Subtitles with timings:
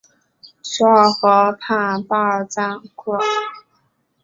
[0.63, 3.21] 索尔河畔巴尔赞库尔。